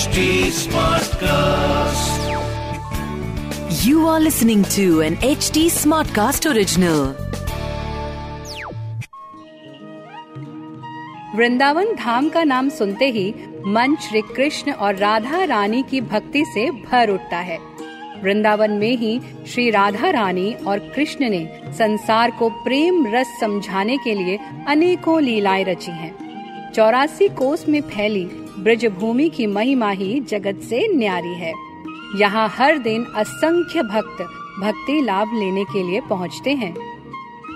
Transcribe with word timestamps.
HD 0.00 0.20
Smartcast. 0.56 2.20
You 3.84 4.06
are 4.06 4.20
listening 4.20 4.62
to 4.74 5.02
an 5.02 5.16
HD 5.16 5.64
Smartcast 5.70 6.46
original. 6.50 7.00
Vrindavan 11.36 11.94
धाम 11.96 12.28
का 12.28 12.44
नाम 12.44 12.68
सुनते 12.68 13.10
ही 13.10 13.34
मन 13.66 13.96
श्री 13.96 14.22
कृष्ण 14.22 14.72
और 14.72 14.96
राधा 14.96 15.44
रानी 15.44 15.82
की 15.82 16.00
भक्ति 16.00 16.44
से 16.44 16.70
भर 16.70 17.10
उठता 17.10 17.38
है 17.50 17.58
वृंदावन 18.22 18.70
में 18.70 18.96
ही 18.96 19.20
श्री 19.46 19.70
राधा 19.70 20.10
रानी 20.10 20.52
और 20.66 20.78
कृष्ण 20.78 21.30
ने 21.30 21.46
संसार 21.78 22.30
को 22.30 22.50
प्रेम 22.64 23.06
रस 23.14 23.38
समझाने 23.40 23.98
के 23.98 24.14
लिए 24.14 24.38
अनेकों 24.68 25.22
लीलाएँ 25.22 25.64
रची 25.64 25.92
हैं। 25.92 26.72
चौरासी 26.72 27.28
कोस 27.28 27.68
में 27.68 27.80
फैली 27.80 28.28
ब्रज 28.60 28.86
भूमि 28.86 29.28
की 29.28 29.46
महिमा 29.46 29.90
ही 29.90 30.20
जगत 30.20 30.60
से 30.60 30.96
न्यारी 30.96 31.34
है। 31.34 31.52
यहाँ 32.16 32.48
हर 32.48 32.78
दिन 32.78 33.04
असंख्य 33.04 33.82
भक्त 33.82 34.22
भक्ति 34.60 35.00
लाभ 35.00 35.30
लेने 35.34 35.64
के 35.64 35.82
लिए 35.82 36.00
पहुँचते 36.00 36.50
हैं। 36.50 36.74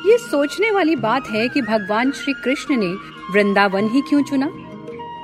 ये 0.06 0.18
सोचने 0.18 0.70
वाली 0.70 0.96
बात 0.96 1.30
है 1.30 1.48
कि 1.48 1.62
भगवान 1.62 2.10
श्री 2.10 2.32
कृष्ण 2.44 2.77
ने 2.77 2.86
वृंदावन 3.32 3.88
ही 3.88 4.00
क्यों 4.00 4.22
चुना? 4.22 4.46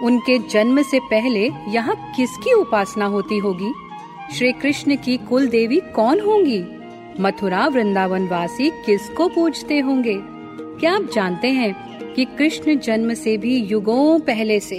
उनके 0.03 0.39
जन्म 0.39 0.83
से 0.83 0.99
पहले 0.99 1.51
यहाँ 1.69 2.13
किसकी 2.17 2.53
उपासना 2.53 3.05
होती 3.05 3.39
होगी? 3.39 3.73
श्री 4.39 4.53
कृष्ण 4.53 4.97
की 4.97 5.17
कुल 5.17 5.49
देवी 5.49 5.81
कौन 5.81 6.21
होंगी? 6.21 6.65
मथुरा 7.21 7.67
वृंदावन 7.67 8.29
वासी 8.29 8.71
किसको 8.71 9.29
पूजते 9.29 9.81
होंगे? 9.81 10.17
क्या 10.81 10.95
आप 10.95 11.09
जानते 11.15 11.49
हैं 11.49 11.75
कि 12.15 12.25
कृष्ण 12.25 12.79
जन्म 12.79 13.15
से 13.15 13.37
भी 13.37 13.57
युगों 13.57 14.21
पहले 14.21 14.61
से 14.61 14.79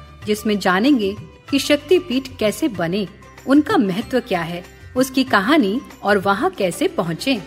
जिसमें 0.25 0.59
जानेंगे 0.59 1.15
कि 1.49 1.59
शक्ति 1.59 1.99
पीठ 1.99 2.27
कैसे 2.39 2.67
बने, 2.67 3.07
उनका 3.47 3.77
महत्व 3.77 4.19
क्या 4.19 4.41
है, 4.41 4.63
उसकी 4.97 5.23
कहानी 5.23 5.81
और 6.03 6.17
वहाँ 6.17 6.49
कैसे 6.49 6.87
पहुँचे। 6.87 7.41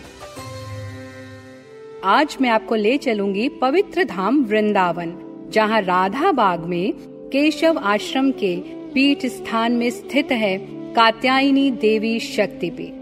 आज 2.03 2.37
मैं 2.41 2.49
आपको 2.49 2.75
ले 2.75 2.97
चलूँगी 2.97 3.49
पवित्र 3.49 4.03
धाम 4.03 4.43
वृंदावन, 4.43 5.13
जहाँ 5.53 5.81
राधा 5.81 6.31
बाग 6.31 6.59
में 6.59 6.93
केशव 7.31 7.77
आश्रम 7.77 8.31
के 8.31 8.55
पीठ 8.93 9.25
स्थान 9.25 9.71
में 9.71 9.89
स्थित 9.89 10.31
है 10.31 10.57
कात्यायनी 10.93 11.71
देवी 11.71 12.19
शक्तिपीठ। 12.19 12.93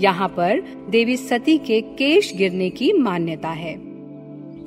यहाँ 0.00 0.28
पर 0.28 0.60
देवी 0.90 1.16
सती 1.16 1.58
के 1.58 1.80
केश 1.80 2.32
गिरने 2.36 2.70
की 2.70 2.92
मान्यता 2.92 3.48
है। 3.48 3.89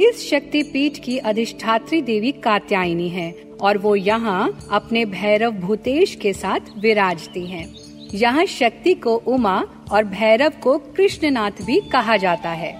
इस 0.01 0.29
शक्ति 0.29 0.61
पीठ 0.63 0.97
की 0.97 1.17
अधिष्ठात्री 1.17 2.01
देवी 2.01 2.31
कात्यायनी 2.43 3.09
है 3.09 3.31
और 3.61 3.77
वो 3.77 3.95
यहाँ 3.95 4.67
अपने 4.71 5.03
भैरव 5.05 5.51
भूतेश 5.51 6.15
के 6.15 6.33
साथ 6.33 6.71
विराजती 6.77 7.45
हैं। 7.45 7.65
यहाँ 8.13 8.45
शक्ति 8.45 8.93
को 8.93 9.15
उमा 9.27 9.55
और 9.91 10.03
भैरव 10.03 10.53
को 10.63 10.77
कृष्णनाथ 10.97 11.61
भी 11.65 11.79
कहा 11.91 12.17
जाता 12.17 12.49
है 12.49 12.71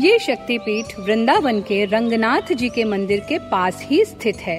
ये 0.00 0.18
शक्तिपीठ 0.18 0.98
वृंदावन 0.98 1.60
के 1.60 1.84
रंगनाथ 1.84 2.52
जी 2.52 2.68
के 2.68 2.84
मंदिर 2.84 3.20
के 3.20 3.38
पास 3.50 3.82
ही 3.82 4.04
स्थित 4.04 4.36
है 4.36 4.58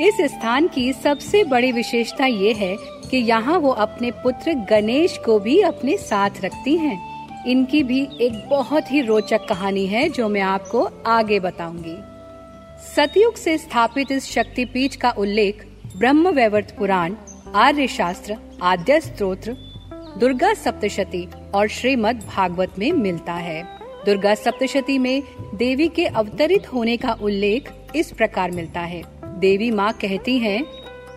इस 0.00 0.20
स्थान 0.30 0.68
की 0.68 0.92
सबसे 0.92 1.42
बड़ी 1.44 1.72
विशेषता 1.72 2.26
ये 2.26 2.52
है 2.52 2.76
कि 3.10 3.16
यहाँ 3.16 3.58
वो 3.58 3.70
अपने 3.70 4.10
पुत्र 4.22 4.54
गणेश 4.70 5.18
को 5.24 5.38
भी 5.38 5.60
अपने 5.62 5.96
साथ 5.96 6.44
रखती 6.44 6.76
हैं। 6.76 7.13
इनकी 7.46 7.82
भी 7.82 8.08
एक 8.20 8.48
बहुत 8.50 8.92
ही 8.92 9.00
रोचक 9.00 9.46
कहानी 9.48 9.86
है 9.86 10.08
जो 10.08 10.28
मैं 10.28 10.40
आपको 10.40 10.88
आगे 11.06 11.40
बताऊँगी। 11.40 11.96
सतयुग 12.96 13.36
से 13.36 13.58
स्थापित 13.58 14.12
इस 14.12 14.30
शक्तिपीठ 14.30 14.94
का 14.96 15.10
उल्लेख 15.10 15.66
ब्रह्म 15.96 16.28
वैवर्त 16.28 16.74
पुराण 16.78 17.14
आर्य 17.54 17.86
शास्त्र 17.86 18.36
आद्य 18.62 19.00
स्त्रोत्र 19.00 19.56
दुर्गा 20.20 20.54
सप्तशती 20.54 21.28
और 21.54 21.68
श्रीमद् 21.68 22.26
भागवत 22.26 22.78
में 22.78 22.92
मिलता 22.92 23.32
है। 23.32 23.62
दुर्गा 24.06 24.34
सप्तशती 24.34 24.98
में 24.98 25.22
देवी 25.54 25.88
के 25.88 26.06
अवतरित 26.06 26.72
होने 26.72 26.96
का 26.96 27.12
उल्लेख 27.12 27.70
इस 27.96 28.12
प्रकार 28.12 28.50
मिलता 28.50 28.80
है। 28.80 29.02
देवी 29.24 29.70
माँ 29.70 29.92
कहती 29.92 30.38
हैं, 30.38 30.64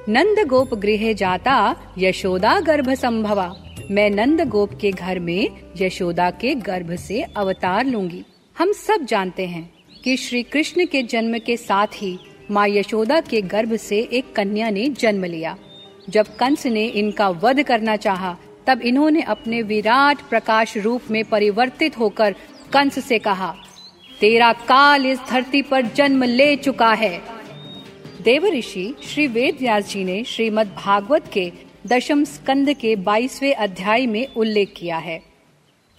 नंद 0.10 0.48
गोप 0.48 0.74
गृह 0.74 1.14
जाता, 1.14 1.76
यशोदा 1.98 2.60
गर्भ 2.60 2.94
संभवा 2.94 3.56
मैं 3.92 4.10
नंद 4.10 4.42
गोप 4.42 4.74
के 4.82 4.92
घर 4.92 5.20
में 5.20 5.50
यशोदा 5.82 6.30
के 6.32 6.54
गर्भ 6.56 6.96
से 6.96 7.22
अवतार 7.22 7.86
लूँगी। 7.86 8.24
हम 8.58 8.72
सब 8.72 9.06
जानते 9.06 9.46
हैं 9.48 9.70
कि 10.04 10.16
श्री 10.18 10.42
कृष्ण 10.44 10.86
के 10.86 11.04
जन्म 11.04 11.38
के 11.38 11.56
साथ 11.58 11.88
ही 11.96 12.18
माँ 12.52 12.68
यशोदा 12.68 13.20
के 13.22 13.42
गर्भ 13.42 13.76
से 13.76 14.00
एक 14.14 14.34
कन्या 14.36 14.70
ने 14.70 14.88
जन्म 14.90 15.26
लिया। 15.26 15.56
जब 16.10 16.36
कंस 16.36 16.66
ने 16.66 16.86
इनका 16.86 17.30
वध 17.30 17.64
करना 17.64 17.96
चाहा, 17.96 18.36
तब 18.68 18.82
इन्होंने 18.82 19.22
अपने 19.22 19.62
विराट 19.62 20.22
प्रकाश 20.30 20.78
रूप 20.78 21.02
में 21.12 21.24
परिवर्तित 21.26 22.00
होकर 22.00 22.36
कंस 22.74 23.00
से 23.06 23.20
कहा 23.20 23.56
तेरा 24.22 24.52
काल 24.54 25.06
इस 25.06 25.20
धरती 25.30 25.62
पर 25.62 25.86
जन्म 25.86 26.24
ले 26.24 26.56
चुका 26.56 26.92
है। 26.94 27.22
देव 28.22 28.46
ऋषि 28.46 28.94
श्री 29.04 29.28
वेद 29.28 29.58
व्यास 29.60 29.90
जी 29.90 30.04
ने 30.04 30.24
श्रीमद 30.24 30.76
भागवत 30.78 31.32
के 31.34 31.52
दशम 31.88 32.24
स्कंद 32.24 32.74
के 32.74 32.96
बाईसवे 32.96 33.52
अध्याय 33.52 34.06
में 34.06 34.28
उल्लेख 34.38 34.74
किया 34.78 34.98
है। 34.98 35.24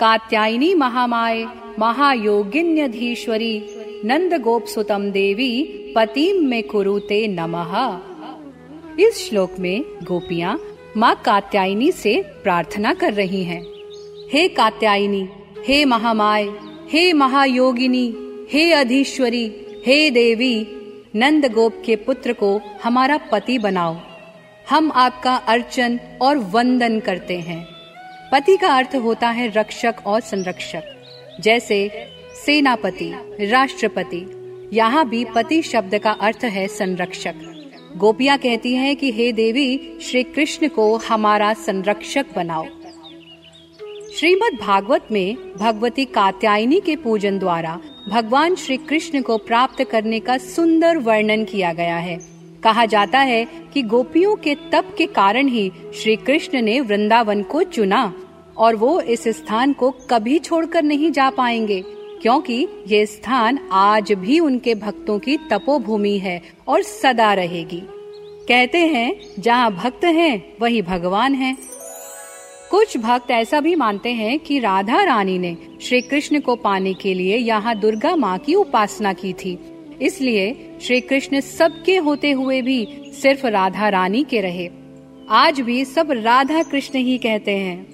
कात्यायनी 0.01 0.75
महामाय, 0.75 1.45
महायोगिन्यधीश्वरी 1.79 3.63
नंद 4.05 4.35
गोप 4.35 4.67
सुतम 4.67 5.11
देवी 5.11 5.65
पतिम 5.97 6.47
में 6.47 6.63
कुरुते 6.63 7.29
नमः। 7.29 8.01
इस 9.01 9.29
श्लोक 9.29 9.59
में 9.59 9.85
गोपियाँ 10.03 10.61
माँ 10.97 11.23
कात्यायनी 11.25 11.93
से 11.93 12.23
प्रार्थना 12.23 12.95
कर 12.95 13.13
रही 13.13 13.45
हैं। 13.45 13.65
हे 14.33 14.49
कात्यायनी, 14.49 15.29
हे 15.67 15.85
महामाय, 15.85 16.45
हे 16.91 17.13
महायोगिनी, 17.13 18.15
हे 18.51 18.73
अधीश्वरी, 18.73 19.53
हे 19.87 20.11
देवी 20.11 20.67
नंद 21.17 21.53
गोप 21.53 21.83
के 21.87 21.97
पुत्र 21.97 22.33
को 22.33 22.61
हमारा 22.85 23.17
पति 23.33 23.59
बनाओ। 23.59 23.97
हम 24.71 24.93
आपका 24.95 25.35
अर्चन 25.35 26.01
और 26.23 26.39
वंदन 26.39 27.01
करते 27.01 27.39
हैं। 27.39 27.67
पति 28.33 28.57
का 28.57 28.69
अर्थ 28.69 28.97
होता 28.97 29.29
है 29.29 29.49
रक्षक 29.49 29.95
और 30.07 30.21
संरक्षक। 30.21 30.83
जैसे 31.41 32.11
सेनापति, 32.47 33.13
राष्ट्रपति, 33.41 34.25
यहाँ 34.73 35.09
भी 35.09 35.25
पति 35.25 35.63
शब्द 35.63 35.99
का 35.99 36.11
अर्थ 36.11 36.45
है 36.45 36.69
संरक्षक। 36.69 37.35
गोपिया 37.97 38.37
कहती 38.37 38.75
हैं 38.75 38.97
कि 38.97 39.13
हे 39.13 39.33
देवी 39.33 39.99
श्री 40.03 40.23
कृष्ण 40.23 40.69
को 40.69 40.97
हमारा 40.97 41.53
संरक्षक 41.53 42.27
बनाओ। 42.37 42.65
श्रीमद् 44.15 44.61
भागवत 44.61 45.09
में 45.13 45.37
भगवती 45.57 46.05
कात्यायनी 46.05 46.81
के 46.81 46.97
पूजन 46.97 47.39
द्वारा 47.39 47.81
भगवान 48.09 48.55
श्री 48.55 48.77
कृष्ण 48.77 49.23
को 49.23 49.39
प्राप्त 49.39 49.85
करने 49.85 50.21
का 50.21 50.39
सुंदर 50.39 50.99
वर्णन 50.99 51.45
किया 51.45 51.73
गया 51.73 51.97
है। 51.97 52.38
कहा 52.63 52.85
जाता 52.87 53.19
है 53.19 53.45
कि 53.75 53.83
गोपियों 53.83 54.37
के 54.37 54.55
तप 54.73 54.95
के 54.99 55.07
कारण 55.07 55.49
ही 55.49 55.71
श्री 55.95 56.17
कृष्ण 56.17 56.63
ने 56.63 56.81
वृंदावन 56.81 57.43
को 57.43 57.63
चुना 57.63 58.13
और 58.57 58.77
वो 58.77 59.01
इस 59.01 59.29
स्थान 59.29 59.73
को 59.73 59.91
कभी 60.11 60.39
छोड़कर 60.39 60.83
नहीं 60.83 61.11
जा 61.11 61.31
पाएँगे, 61.31 61.83
क्योंकि 62.23 62.67
ये 62.87 63.07
स्थान 63.07 63.59
आज 63.73 64.13
भी 64.13 64.41
उनके 64.41 64.75
भक्तों 64.75 65.19
की 65.19 65.37
तपोभूमि 65.37 66.19
है 66.19 66.41
और 66.69 66.83
सदा 66.83 67.35
रहेगी 67.35 67.83
कहते 68.49 68.79
हैं, 68.79 69.21
जहाँ 69.39 69.71
भक्त 69.73 70.05
हैं, 70.05 70.53
वही 70.61 70.83
भगवान 70.83 71.35
हैं। 71.35 71.57
कुछ 72.71 72.97
भक्त 72.97 73.31
ऐसा 73.31 73.61
भी 73.61 73.75
मानते 73.75 74.13
हैं 74.13 74.39
कि 74.39 74.59
राधा 74.59 75.03
रानी 75.05 75.39
ने 75.39 75.57
श्री 75.83 76.01
कृष्ण 76.01 76.41
को 76.41 76.57
पाने 76.57 76.95
के 76.95 77.15
लिए 77.15 77.37
यहाँ 77.37 77.79
दुर्गा 77.79 78.17
माँ 78.17 78.39
की 78.39 78.55
उपासना 78.55 79.13
की 79.13 79.33
थी 79.33 79.59
इसलिए 80.03 80.71
श्री 80.83 81.01
कृष्ण 81.01 81.41
सबके 81.41 81.97
होते 81.97 82.31
हुए 82.31 82.63
भी 82.63 82.89
सिर्फ़ 83.23 83.47
राधा 83.47 83.89
रानी 83.89 84.25
के 84.25 84.41
रहे। 84.41 84.71
आज 85.31 85.61
भी 85.61 85.85
सब 85.85 86.11
राधा 86.11 86.63
कृष्ण 86.63 86.99
ही 86.99 87.19
कहते 87.19 87.51
हैं। 87.51 87.87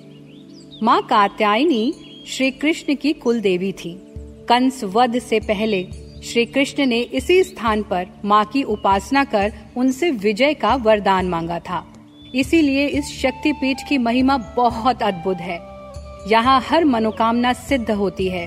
माँ 0.83 1.03
कात्यायनी 1.03 1.95
श्री 2.27 2.51
कृष्ण 2.51 2.95
की 2.95 3.13
कुल 3.13 3.41
देवी 3.41 3.73
थी। 3.73 4.01
कंस 4.49 4.85
वध 4.85 5.19
से 5.19 5.41
पहले 5.41 5.87
श्री 6.25 6.45
कृष्ण 6.47 6.87
ने 6.87 7.01
इसी 7.01 7.43
स्थान 7.43 7.83
पर 7.83 8.07
माँ 8.25 8.45
की 8.45 8.63
उपासना 8.63 9.25
कर 9.25 9.53
उनसे 9.77 10.11
विजय 10.11 10.55
का 10.55 10.75
वरदान 10.75 11.29
मांगा 11.29 11.59
था। 11.59 11.93
इसीलिए 12.35 12.87
इस 12.87 13.05
शक्तिपीठ 13.23 13.77
की 13.89 13.99
महिमा 13.99 14.37
बहुत 14.57 15.03
अद्भुत 15.03 15.37
है। 15.37 15.59
यहाँ 16.33 16.61
हर 16.61 16.85
मनोकामना 16.85 17.53
सिद्ध 17.53 17.91
होती 17.91 18.29
है। 18.29 18.47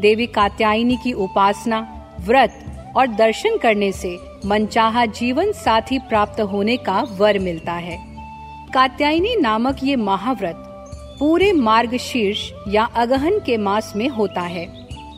देवी 0.00 0.26
कात्यायनी 0.26 0.96
की 0.96 1.12
उपासना, 1.12 1.98
व्रत 2.20 2.64
और 2.96 3.06
दर्शन 3.06 3.56
करने 3.56 3.92
से 3.92 4.18
मनचाहा 4.46 5.06
जीवन 5.06 5.52
साथी 5.52 5.98
प्राप्त 5.98 6.40
होने 6.40 6.76
का 6.76 7.00
वर 7.18 7.38
मिलता 7.38 7.72
है। 7.72 7.98
कात्यायनी 8.74 9.36
नामक 9.36 9.76
ये 9.82 9.96
महाव्रत 9.96 10.68
पूरे 11.18 11.52
मार्ग 11.52 11.96
शीर्ष 11.96 12.52
या 12.68 12.84
अगहन 12.84 13.38
के 13.38 13.56
मास 13.56 13.92
में 13.96 14.08
होता 14.08 14.40
है। 14.40 14.66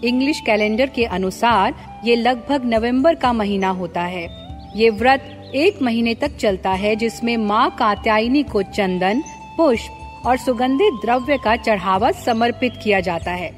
इंग्लिश 0.04 0.40
कैलेंडर 0.40 0.86
के 0.86 1.04
अनुसार 1.04 1.74
ये 2.04 2.16
लगभग 2.16 2.64
नवंबर 2.64 3.14
का 3.14 3.32
महीना 3.32 3.68
होता 3.68 4.02
है। 4.02 4.28
ये 4.76 4.90
व्रत 4.90 5.52
एक 5.54 5.82
महीने 5.82 6.14
तक 6.14 6.36
चलता 6.36 6.70
है, 6.70 6.96
जिसमें 6.96 7.36
माँ 7.36 7.70
कात्यायनी 7.70 8.42
को 8.42 8.62
चंदन, 8.62 9.22
पुष्प 9.56 10.26
और 10.26 10.36
सुगंधित 10.36 10.92
द्रव्य 11.04 11.38
का 11.38 11.56
चढ़ावा 11.56 12.10
समर्पित 12.10 12.72
किया 12.82 13.00
जाता 13.00 13.30
है। 13.30 13.50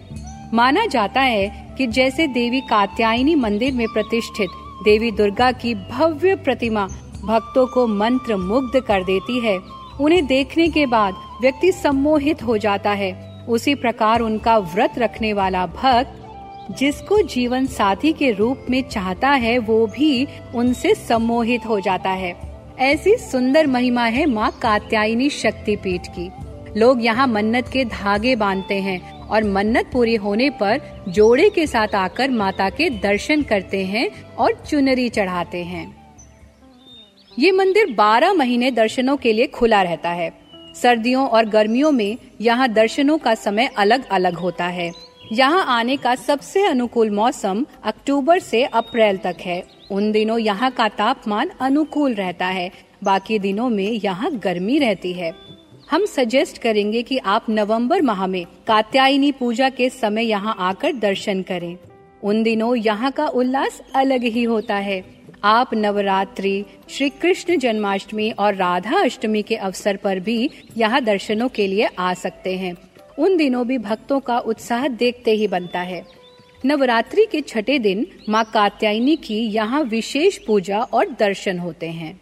माना 0.55 0.87
जाता 0.87 1.21
है 1.21 1.66
कि 1.79 1.87
जैसे 1.87 2.27
देवी 2.27 2.61
कात्यायनी 2.61 3.35
मंदिर 3.35 3.73
में 3.73 3.87
प्रतिष्ठित, 3.89 4.49
देवी 4.85 5.11
दुर्गा 5.11 5.53
की 5.53 5.75
भव्य 5.75 6.35
प्रतिमा 6.35 6.89
भक्तों 7.25 7.67
को 7.67 7.87
मंत्र 7.87 8.37
मुग्ध 8.37 8.81
कर 8.81 9.05
देती 9.05 9.41
है। 9.41 9.59
उन्हें 10.01 10.27
देखने 10.27 10.69
के 10.69 10.87
बाद 10.87 11.15
व्यक्ति 11.41 11.73
सम्मोहित 11.73 12.43
हो 12.43 12.59
जाता 12.59 12.91
है। 12.91 13.45
उसी 13.49 13.75
प्रकार 13.75 14.21
उनका 14.21 14.59
व्रत 14.59 14.99
रखने 14.99 15.33
वाला 15.33 15.67
भक्त, 15.67 16.23
जिसको 16.79 17.23
जीवन 17.23 17.67
साथी 17.67 18.13
के 18.13 18.31
रूप 18.31 18.67
में 18.71 18.89
चाहता 18.89 19.31
है, 19.31 19.59
वो 19.59 19.87
भी 19.87 20.27
उनसे 20.55 20.95
सम्मोहित 20.95 21.67
हो 21.67 21.81
जाता 21.81 22.11
है। 22.11 22.63
ऐसी 22.79 23.17
सुंदर 23.17 23.67
महिमा 23.67 24.05
है 24.05 24.27
माँ 24.27 24.59
कात्यायनी 24.63 25.31
शक्तिपीठ 25.31 26.01
की। 26.07 26.31
लोग 26.77 27.05
यहाँ 27.05 27.27
मन्नत 27.27 27.69
के 27.69 27.85
धागे 27.85 28.37
बांधते 28.37 28.75
हैं। 28.75 29.16
और 29.31 29.45
मन्नत 29.45 29.91
पूरी 29.93 30.15
होने 30.15 30.51
पर 30.51 30.81
जोड़े 31.09 31.51
के 31.51 31.67
साथ 31.67 31.95
आकर 31.95 32.31
माता 32.31 32.71
के 32.71 32.91
दर्शन 32.91 33.43
करते 33.43 33.85
हैं 33.85 34.09
और 34.35 34.55
चुनरी 34.71 35.09
चढ़ाते 35.09 35.65
हैं। 35.65 35.97
ये 37.39 37.53
मंदिर 37.53 37.95
12 37.95 38.33
महीने 38.33 38.71
दर्शनों 38.71 39.17
के 39.17 39.33
लिए 39.33 39.47
खुला 39.47 39.83
रहता 39.83 40.11
है। 40.11 40.31
सर्दियों 40.75 41.29
और 41.29 41.45
गर्मियों 41.45 41.93
में 41.93 42.17
यहाँ 42.41 42.69
दर्शनों 42.69 43.19
का 43.19 43.35
समय 43.35 43.71
अलग 43.77 44.09
अलग 44.09 44.35
होता 44.35 44.65
है। 44.65 44.91
यहाँ 45.33 45.65
आने 45.69 45.97
का 45.97 46.15
सबसे 46.15 46.67
अनुकूल 46.67 47.11
मौसम 47.11 47.65
अक्टूबर 47.85 48.39
से 48.39 48.65
अप्रैल 48.65 49.17
तक 49.17 49.37
है। 49.41 49.63
उन 49.91 50.13
दिनों 50.13 50.39
यहाँ 50.39 50.71
का 50.71 50.89
तापमान 50.89 51.51
अनुकूल 51.61 52.15
रहता 52.15 52.47
है। 52.47 52.71
बाकी 53.05 53.39
दिनों 53.39 53.69
में 53.69 53.91
यहाँ 54.05 54.31
गर्मी 54.35 54.79
रहती 54.79 55.13
है। 55.13 55.46
हम 55.91 56.05
सजेस्ट 56.07 56.59
करेंगे 56.59 57.03
कि 57.03 57.19
आप 57.19 57.47
नवंबर 57.51 58.03
माह 58.03 58.27
में 58.27 58.45
कात्यायनी 58.67 59.33
पूजा 59.33 59.69
के 59.69 59.89
समय 59.91 60.25
यहाँ 60.25 60.57
आकर 60.59 60.93
दर्शन 60.93 61.43
करें। 61.43 61.77
उन 62.23 62.43
दिनों 62.43 62.75
यहाँ 62.77 63.11
का 63.11 63.27
उल्लास 63.27 63.81
अलग 63.95 64.23
ही 64.23 64.43
होता 64.43 64.77
है। 64.77 65.05
आप 65.45 65.75
नवरात्रि, 65.75 66.65
श्री 66.89 67.11
कृष्ण 67.11 67.57
जन्माष्टमी 67.57 68.31
और 68.31 68.55
राधा 68.55 68.99
अष्टमी 68.99 69.43
के 69.43 69.57
अवसर 69.57 69.97
पर 69.97 70.21
भी 70.21 70.51
यहाँ 70.77 71.01
दर्शनों 71.01 71.49
के 71.49 71.67
लिए 71.67 71.89
आ 71.99 72.15
सकते 72.15 72.57
हैं। 72.57 72.77
उन 73.19 73.37
दिनों 73.37 73.67
भी 73.67 73.79
भक्तों 73.79 74.21
का 74.21 74.39
उत्साह 74.39 74.89
देखते 74.89 75.31
ही 75.31 75.49
बनता 75.49 75.81
है। 75.81 76.05
नवरात्रि 76.65 77.27
के 77.33 77.41
छठे 77.41 77.79
दिन 77.79 78.07
माँ 78.29 78.45
कात्यायनी 78.45 79.17
की 79.17 79.41
यहाँ 79.41 79.83
विशेष 79.83 80.39
पूजा 80.39 80.81
और 80.81 81.11
दर्शन 81.11 81.59
होते 81.59 81.87
हैं। 81.87 82.21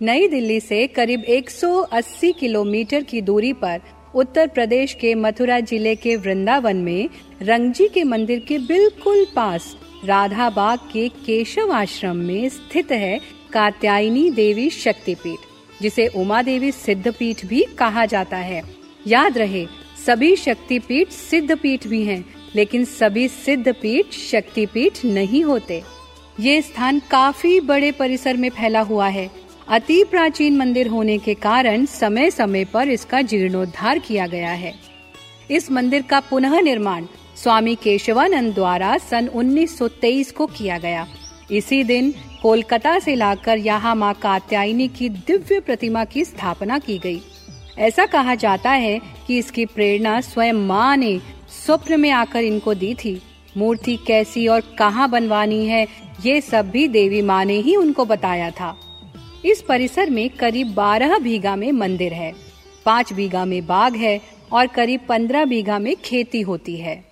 नई 0.00 0.28
दिल्ली 0.28 0.58
से 0.60 0.86
करीब 0.86 1.24
180 1.28 2.32
किलोमीटर 2.32 3.02
की 3.02 3.20
दूरी 3.20 3.52
पर 3.52 3.80
उत्तर 4.14 4.46
प्रदेश 4.48 4.92
के 4.94 5.14
मथुरा 5.14 5.58
ज़िले 5.60 5.94
के 5.94 6.14
वृंदावन 6.16 6.76
में 6.76 7.08
रंगजी 7.42 7.88
के 7.88 8.04
मंदिर 8.04 8.38
के 8.38 8.58
बिल्कुल 8.58 9.24
पास 9.36 9.74
राधा 10.04 10.48
बाग 10.50 10.78
के 10.92 11.08
केशव 11.26 11.72
आश्रम 11.72 12.16
में 12.16 12.48
स्थित 12.48 12.92
है 12.92 13.20
कात्यायनी 13.52 14.30
देवी 14.30 14.68
शक्तिपीठ 14.70 15.82
जिसे 15.82 16.06
उमा 16.16 16.40
देवी 16.42 16.70
सिद्ध 16.72 17.12
पीठ 17.18 17.44
भी 17.46 17.62
कहा 17.78 18.06
जाता 18.06 18.36
है। 18.36 18.62
याद 19.06 19.38
रहे 19.38 19.66
सभी 20.06 20.34
शक्तिपीठ 20.36 21.08
सिद्ध 21.08 21.58
पीठ 21.58 21.86
भी 21.86 22.02
हैं, 22.04 22.24
लेकिन 22.56 22.84
सभी 22.84 23.28
सिद्ध 23.28 23.72
पीठ 23.72 24.12
शक्तिपीठ 24.12 25.04
नहीं 25.04 25.44
होते। 25.44 25.82
ये 26.40 26.60
स्थान 26.62 27.00
काफ़ी 27.10 27.58
बड़े 27.60 27.92
परिसर 27.92 28.36
में 28.36 28.48
फैला 28.50 28.80
हुआ 28.80 29.08
है 29.08 29.28
अति 29.70 30.02
प्राचीन 30.04 30.56
मंदिर 30.56 30.88
होने 30.88 31.16
के 31.18 31.34
कारण 31.34 31.84
समय 31.86 32.30
समय 32.30 32.64
पर 32.64 32.88
इसका 32.88 33.20
जीर्णोद्धार 33.22 33.98
किया 33.98 34.26
गया 34.26 34.50
है। 34.50 34.72
इस 35.50 35.70
मंदिर 35.70 36.02
का 36.02 36.18
पुनः 36.20 36.60
निर्माण 36.60 37.06
स्वामी 37.36 37.74
केशवानंद 37.74 38.54
द्वारा 38.54 38.96
सन 38.98 39.28
1923 39.28 40.32
को 40.32 40.46
किया 40.46 40.78
गया। 40.78 41.06
इसी 41.50 41.82
दिन 41.84 42.12
कोलकाता 42.42 42.98
से 42.98 43.14
लाकर 43.14 43.58
यहाँ 43.58 43.94
माँ 43.94 44.12
कात्यायनी 44.14 44.88
की 44.88 45.08
दिव्य 45.08 45.60
प्रतिमा 45.60 46.04
की 46.04 46.24
स्थापना 46.24 46.78
की 46.78 46.98
गई। 46.98 47.20
ऐसा 47.78 48.06
कहा 48.06 48.34
जाता 48.34 48.70
है 48.70 49.00
कि 49.26 49.38
इसकी 49.38 49.66
प्रेरणा 49.66 50.20
स्वयं 50.20 50.66
माँ 50.66 50.96
ने 50.96 51.18
स्वप्न 51.64 52.00
में 52.00 52.10
आकर 52.10 52.40
इनको 52.40 52.74
दी 52.74 52.94
थी। 52.94 53.20
मूर्ति 53.56 53.96
कैसी 53.96 54.46
और 54.46 54.74
कहाँ 54.78 55.10
बनवानी 55.10 55.66
है, 55.66 55.86
ये 56.24 56.40
सब 56.40 56.70
भी 56.70 56.88
देवी 56.88 57.22
माँ 57.22 57.44
ने 57.44 57.60
ही 57.60 57.76
उनको 57.76 58.04
बताया 58.04 58.50
था। 58.50 58.76
इस 59.44 59.62
परिसर 59.62 60.10
में 60.10 60.28
करीब 60.30 60.72
बारह 60.74 61.18
बीघा 61.18 61.56
में 61.56 61.72
मंदिर 61.72 62.12
है। 62.12 62.32
पाँच 62.86 63.12
बीघा 63.12 63.44
में 63.44 63.66
बाग 63.66 63.96
है 63.96 64.20
और 64.52 64.66
करीब 64.66 65.00
पंद्रह 65.08 65.44
बीघा 65.44 65.78
में 65.78 65.94
खेती 65.96 66.40
होती 66.40 66.76
है। 66.76 67.04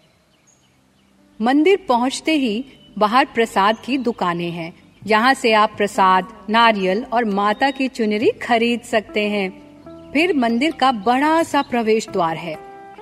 मंदिर 1.41 1.77
पहुँचते 1.89 2.33
ही 2.33 2.65
बाहर 2.99 3.25
प्रसाद 3.25 3.77
की 3.85 3.99
दुकानें 3.99 4.51
हैं 4.51 4.73
यहाँ 5.07 5.35
से 5.35 5.53
आप 5.53 5.75
प्रसाद, 5.77 6.29
नारियल 6.51 7.05
और 7.05 7.25
माता 7.25 7.71
की 7.71 7.89
चुनरी 7.89 8.31
खरीद 8.31 8.81
सकते 8.81 9.29
हैं। 9.29 10.11
फिर 10.13 10.35
मंदिर 10.37 10.73
का 10.73 10.93
बड़ा 10.93 11.43
सा 11.43 11.63
प्रवेश 11.63 12.09
द्वार 12.09 12.37
है। 12.37 12.57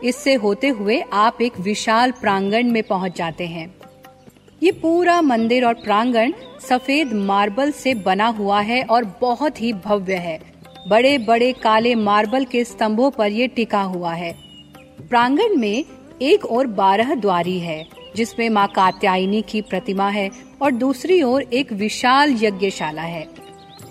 इससे 0.04 0.34
होते 0.34 0.68
हुए 0.68 1.00
आप 1.12 1.42
एक 1.42 1.60
विशाल 1.60 2.10
प्रांगण 2.10 2.70
में 2.70 2.82
पहुँच 2.82 3.16
जाते 3.16 3.46
हैं। 3.46 3.74
ये 4.62 4.70
पूरा 4.72 5.20
मंदिर 5.22 5.64
और 5.64 5.74
प्रांगण 5.74 6.32
सफ़ेद 6.68 7.12
मार्बल 7.12 7.70
से 7.70 7.94
बना 7.94 8.26
हुआ 8.26 8.60
है 8.60 8.82
और 8.82 9.04
बहुत 9.20 9.60
ही 9.62 9.72
भव्य 9.72 10.14
है। 10.14 10.38
बड़े 10.88 11.16
बड़े 11.18 11.52
काले 11.52 11.94
मार्बल 11.94 12.44
के 12.44 12.64
स्तंभों 12.64 13.10
पर 13.10 13.32
ये 13.32 13.46
टिका 13.46 13.82
हुआ 13.82 14.12
है। 14.12 14.32
प्रांगण 15.08 15.56
में 15.56 15.84
एक 16.22 16.44
और 16.44 16.66
बारह 16.66 17.14
द्वारी 17.14 17.58
है, 17.58 17.84
जिसमें 18.16 18.48
माँ 18.50 18.66
कात्यायनी 18.68 19.42
की 19.42 19.60
प्रतिमा 19.60 20.08
है 20.08 20.30
और 20.62 20.70
दूसरी 20.70 21.22
ओर 21.22 21.42
एक 21.42 21.72
विशाल 21.72 22.36
यज्ञशाला 22.42 23.02
है। 23.02 23.26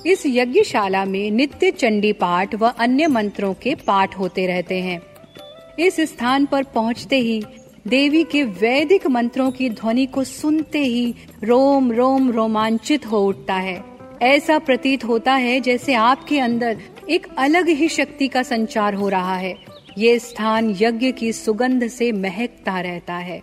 इस 0.06 0.24
यज्ञशाला 0.26 1.06
में 1.06 1.32
नित्य 1.32 1.72
चंडी 1.72 2.14
पाठ 2.14 2.56
व 2.56 2.72
अन्य 2.80 3.08
मंत्रों 3.08 3.54
के 3.54 3.76
पाठ 3.76 4.18
होते 4.18 4.48
रहते 4.48 4.82
हैं। 4.82 5.02
इस 5.80 6.00
स्थान 6.00 6.46
पर 6.46 6.64
पहुँचते 6.64 7.20
ही 7.20 7.44
देवी 7.88 8.24
के 8.24 8.44
वैदिक 8.44 9.08
मंत्रों 9.08 9.52
की 9.52 9.70
ध्वनि 9.70 10.06
को 10.06 10.24
सुनते 10.24 10.80
ही 10.80 11.14
रोम 11.44 11.92
रोम 11.92 12.32
रोमांचित 12.32 13.06
हो 13.06 13.20
उठता 13.26 13.54
है। 13.54 13.84
ऐसा 14.22 14.60
प्रतीत 14.60 15.04
होता 15.06 15.34
है 15.34 15.60
जैसे 15.60 15.94
आपके 15.94 16.40
अंदर 16.40 16.78
एक 17.10 17.28
अलग 17.38 17.68
ही 17.70 17.90
शक्ति 17.90 18.28
का 18.28 18.44
संचार 18.44 18.94
हो 18.94 19.10
रहा 19.10 19.36
है। 19.36 19.56
ये 19.98 20.20
स्थान 20.20 20.76
यज्ञ 20.82 21.12
की 21.12 21.32
सुगंध 21.34 21.88
से 21.88 22.12
महकता 22.12 22.80
रहता 22.80 23.14
है। 23.14 23.42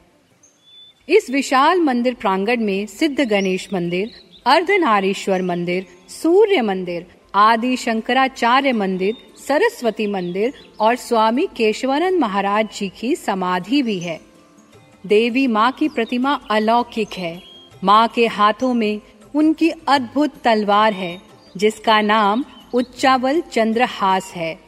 इस 1.08 1.30
विशाल 1.30 1.80
मंदिर 1.80 2.14
प्रांगण 2.14 2.64
में 2.64 2.86
सिद्ध 2.86 3.20
गणेश 3.20 3.68
मंदिर, 3.72 4.10
अर्धनारीश्वर 4.46 5.42
मंदिर, 5.42 5.86
सूर्य 6.08 6.62
मंदिर, 6.62 7.06
आदि 7.34 7.76
शंकराचार्य 7.76 8.72
मंदिर, 8.72 9.14
सरस्वती 9.48 10.06
मंदिर 10.06 10.52
और 10.80 10.96
स्वामी 10.96 11.48
केशवानंद 11.56 12.20
महाराज 12.20 12.68
जी 12.74 12.88
की 13.00 13.14
समाधि 13.16 13.82
भी 13.82 13.98
है। 13.98 14.31
देवी 15.06 15.46
माँ 15.46 15.72
की 15.72 15.88
प्रतिमा 15.88 16.40
अलौकिक 16.50 17.08
है। 17.18 17.42
माँ 17.84 18.08
के 18.08 18.26
हाथों 18.26 18.74
में 18.74 19.00
उनकी 19.34 19.70
अद्भुत 19.70 20.30
तलवार 20.44 20.92
है, 20.92 21.22
जिसका 21.56 22.00
नाम 22.00 22.44
उच्चावल 22.74 23.40
चंद्रहास 23.40 24.32
है। 24.36 24.58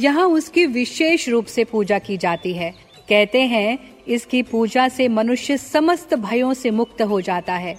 यहाँ 0.00 0.26
उसकी 0.26 0.66
विशेष 0.66 1.28
रूप 1.28 1.46
से 1.46 1.64
पूजा 1.64 1.98
की 1.98 2.16
जाती 2.16 2.52
है। 2.52 2.74
कहते 3.08 3.40
हैं, 3.40 3.78
इसकी 4.08 4.42
पूजा 4.42 4.88
से 4.88 5.08
मनुष्य 5.08 5.56
समस्त 5.56 6.14
भयों 6.14 6.54
से 6.54 6.70
मुक्त 6.70 7.02
हो 7.02 7.20
जाता 7.20 7.54
है। 7.54 7.78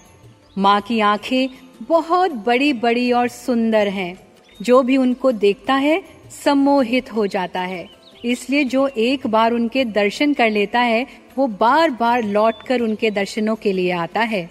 माँ 0.58 0.82
की 0.82 1.00
आँखें 1.00 1.50
बहुत 1.82 2.32
बड़ी 2.32 2.74
बड़ी 2.74 3.12
और 3.12 3.28
सुंदर 3.28 3.88
हैं। 3.88 4.28
जो 4.62 4.84
भी 4.84 4.98
उनको 4.98 5.32
देखता 5.32 5.74
है, 5.74 6.04
सम्मोहित 6.44 7.14
हो 7.14 7.28
जाता 7.28 7.62
है। 7.62 7.97
इसलिए 8.32 8.64
जो 8.64 8.88
एक 8.88 9.28
बार 9.28 9.52
उनके 9.52 9.86
दर्शन 9.86 10.34
कर 10.34 10.50
लेता 10.50 10.80
है, 10.80 11.08
वो 11.38 11.48
बार 11.48 11.90
बार 11.90 12.24
लौटकर 12.24 12.82
उनके 12.82 13.12
दर्शनों 13.12 13.56
के 13.56 13.74
लिए 13.74 13.92
आता 13.92 14.22
है। 14.22 14.50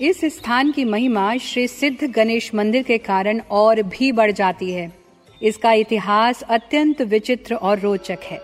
इस 0.00 0.20
स्थान 0.24 0.72
की 0.72 0.84
महिमा 0.84 1.36
श्री 1.36 1.68
सिद्ध 1.68 2.10
गणेश 2.10 2.54
मंदिर 2.54 2.82
के 2.82 2.98
कारण 2.98 3.40
और 3.50 3.82
भी 3.82 4.12
बढ़ 4.12 4.32
जाती 4.32 4.70
है। 4.70 4.92
इसका 5.42 5.72
इतिहास 5.72 6.42
अत्यंत 6.42 7.02
विचित्र 7.02 7.54
और 7.54 7.78
रोचक 7.78 8.18
है। 8.22 8.40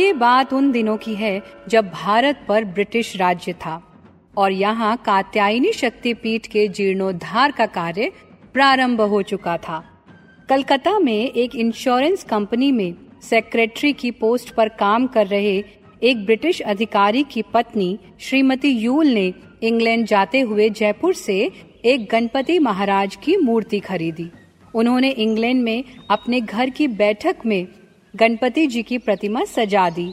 ये 0.00 0.12
बात 0.12 0.52
उन 0.52 0.72
दिनों 0.72 0.96
की 0.96 1.14
है, 1.14 1.42
जब 1.68 1.90
भारत 1.90 2.40
पर 2.48 2.64
ब्रिटिश 2.64 3.16
राज्य 3.16 3.52
था। 3.52 3.84
और 4.36 4.52
यहाँ 4.52 4.96
कात्यायनी 4.96 5.72
शक्तिपीठ 5.72 6.46
के 6.46 6.68
जीर्णोद्धार 6.68 7.52
का 7.52 7.66
कार्य 7.66 8.12
प्रारंभ 8.52 9.00
हो 9.00 9.22
चुका 9.22 9.56
था। 9.56 9.97
कलकत्ता 10.48 10.98
में 10.98 11.30
एक 11.30 11.54
इंश्योरेंस 11.56 12.22
कंपनी 12.24 12.72
में 12.72 12.94
सेक्रेटरी 13.22 13.92
की 13.92 14.10
पोस्ट 14.10 14.50
पर 14.50 14.68
काम 14.68 15.06
कर 15.06 15.26
रहे 15.26 15.64
एक 16.02 16.24
ब्रिटिश 16.24 16.60
अधिकारी 16.60 17.22
की 17.22 17.42
पत्नी 17.42 17.98
श्रीमती 18.20 18.68
यूल 18.68 19.06
ने 19.06 19.32
इंग्लैंड 19.62 20.06
जाते 20.06 20.40
हुए 20.40 20.70
जयपुर 20.70 21.14
से 21.14 21.50
एक 21.84 22.08
गणपति 22.12 22.58
महाराज 22.58 23.16
की 23.16 23.36
मूर्ति 23.36 23.80
खरीदी। 23.80 24.30
उन्होंने 24.74 25.10
इंग्लैंड 25.10 25.62
में 25.62 25.84
अपने 26.10 26.40
घर 26.40 26.70
की 26.70 26.88
बैठक 26.88 27.36
में 27.46 27.66
गणपति 28.16 28.66
जी 28.66 28.82
की 28.82 28.98
प्रतिमा 28.98 29.44
सजा 29.44 29.90
दी। 29.90 30.08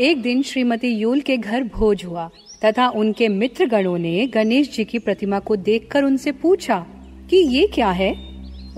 एक 0.00 0.22
दिन 0.22 0.42
श्रीमती 0.42 0.88
यूल 0.88 1.20
के 1.20 1.36
घर 1.36 1.64
भोज 1.64 2.04
हुआ। 2.04 2.30
तथा 2.64 2.88
उनके 2.88 3.28
मित्र 3.28 3.66
गणों 3.66 3.98
ने 3.98 4.26
गणेश 4.26 4.76
जी 4.76 4.84
की 4.84 4.98
प्रतिमा 4.98 5.38
को 5.38 5.56
देखकर 5.56 6.02
उनसे 6.02 6.32
पूछा 6.32 6.86
कि 7.30 7.36
ये 7.36 7.66
क्या 7.66 7.90
है? 7.90 8.12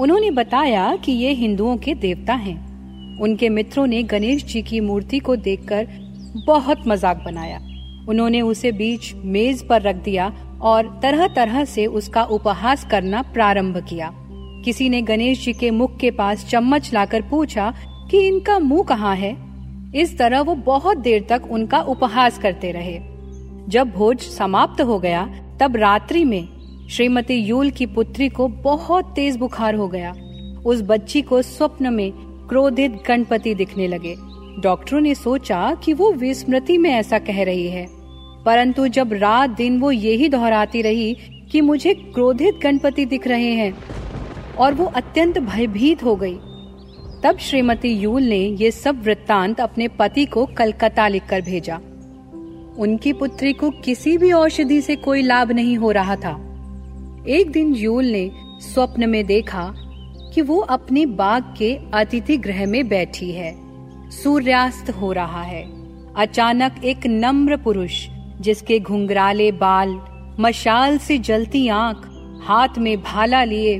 उन्होंने 0.00 0.30
बताया 0.30 0.96
कि 0.96 1.12
ये 1.12 1.32
हिंदुओं 1.32 1.76
के 1.76 1.94
देवता 1.94 2.34
हैं। 2.34 2.56
उनके 3.20 3.48
मित्रों 3.48 3.86
ने 3.86 4.02
गणेश 4.02 4.44
जी 4.44 4.62
की 4.62 4.80
मूर्ति 4.80 5.18
को 5.18 5.36
देखकर 5.36 5.88
बहुत 6.46 6.82
मज़ाक 6.86 7.22
बनाया। 7.24 7.60
उन्होंने 8.08 8.40
उसे 8.40 8.72
बीच 8.72 9.12
मेज 9.14 9.68
पर 9.68 9.82
रख 9.82 9.96
दिया 9.96 10.32
और 10.62 11.00
तरह 11.02 11.26
तरह 11.26 11.64
से 11.64 11.86
उसका 11.86 12.22
उपहास 12.22 12.84
करना 12.84 13.22
प्रारंभ 13.22 13.86
किया। 13.88 14.10
किसी 14.64 14.88
ने 14.88 15.02
गणेश 15.02 15.44
जी 15.44 15.52
के 15.52 15.70
मुख 15.70 15.96
के 15.96 16.10
पास 16.10 16.46
चम्मच 16.46 16.94
लाकर 16.94 17.22
पूछा 17.22 17.74
कि 18.10 18.26
इनका 18.28 18.58
मुँह 18.58 18.82
कहाँ 18.82 19.16
है? 19.16 19.36
इस 19.94 20.18
तरह 20.18 20.40
वो 20.40 20.54
बहुत 20.54 20.98
देर 20.98 21.26
तक 21.28 21.42
उनका 21.50 21.80
उपहास 21.80 22.38
करते 22.38 22.72
रहे। 22.72 23.00
जब 23.68 23.90
भोज 23.90 24.20
समाप्त 24.20 24.80
हो 24.80 24.98
गया, 24.98 25.26
तब 25.60 25.76
रात्रि 25.76 26.24
में 26.24 26.48
श्रीमती 26.90 27.34
यूल 27.34 27.70
की 27.70 27.86
पुत्री 27.86 28.28
को 28.28 28.48
बहुत 28.48 29.12
तेज 29.16 29.36
बुखार 29.36 29.74
हो 29.74 29.88
गया। 29.88 30.14
उस 30.66 30.82
बच्ची 30.82 31.22
को 31.22 31.42
स्वप्न 31.42 31.92
में 31.92 32.12
क्रोधित 32.48 32.92
गणपति 33.08 33.54
दिखने 33.54 33.88
लगे। 33.88 34.14
डॉक्टरों 34.60 35.00
ने 35.00 35.14
सोचा 35.14 35.74
कि 35.84 35.92
वो 35.92 36.12
विस्मृति 36.12 36.78
में 36.78 36.90
ऐसा 36.90 37.18
कह 37.18 37.42
रही 37.44 37.68
है। 37.68 37.86
परंतु 38.44 38.88
जब 38.88 39.12
रात 39.12 39.50
दिन 39.50 39.80
वो 39.80 39.90
यही 39.90 40.28
दोहराती 40.28 40.82
रही 40.82 41.16
कि 41.52 41.60
मुझे 41.60 41.94
क्रोधित 41.94 42.54
गणपति 42.62 43.04
दिख 43.04 43.26
रहे 43.26 43.52
हैं 43.52 43.74
और 44.58 44.74
वो 44.74 44.84
अत्यंत 44.84 45.38
भयभीत 45.38 46.04
हो 46.04 46.16
गई, 46.16 46.36
तब 47.22 47.38
श्रीमती 47.40 47.88
यूल 47.88 48.22
ने 48.22 48.40
ये 48.40 48.70
सब 48.70 49.04
वृत्तांत 49.04 49.60
अपने 49.60 49.88
पति 49.88 50.24
को 50.26 50.46
कलकत्ता 50.46 51.08
लिखकर 51.08 51.40
भेजा। 51.40 51.80
उनकी 52.78 53.12
पुत्री 53.12 53.52
को 53.52 53.70
किसी 53.70 54.18
भी 54.18 54.32
औषधि 54.32 54.80
से 54.80 54.96
कोई 54.96 55.22
लाभ 55.22 55.52
नहीं 55.52 55.76
हो 55.76 55.90
रहा 55.90 56.16
था। 56.16 56.32
एक 57.28 57.50
दिन 57.50 57.74
यूल 57.74 58.04
ने 58.04 58.30
स्वप्न 58.60 59.10
में 59.10 59.26
देखा 59.26 59.74
कि 60.34 60.42
वो 60.42 60.58
अपने 60.58 61.06
बाग 61.06 61.54
के 61.58 61.78
अतिथि 61.94 62.36
गृह 62.36 62.66
में 62.66 62.88
बैठी 62.88 63.32
है। 63.32 63.54
सूर्यास्त 64.10 64.90
हो 64.90 65.12
रहा 65.12 65.42
है। 65.42 65.64
अचानक 66.14 66.84
एक 66.84 67.06
नम्र 67.06 67.56
पुरुष, 67.56 68.08
जिसके 68.40 68.78
घुंघराले 68.78 69.52
बाल, 69.52 70.00
मशाल 70.40 70.98
से 70.98 71.18
जलती 71.18 71.68
आँख, 71.68 72.08
हाथ 72.44 72.78
में 72.78 73.02
भाला 73.02 73.44
लिए, 73.44 73.78